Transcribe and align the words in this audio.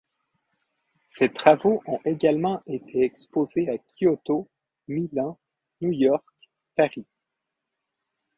Ses 1.09 1.29
travaux 1.29 1.83
ont 1.85 1.99
également 2.05 2.63
été 2.65 3.03
exposés 3.03 3.69
à 3.69 3.77
Kyoto, 3.77 4.49
Milan, 4.87 5.37
New 5.79 5.91
York, 5.91 6.25
Paris. 6.75 7.05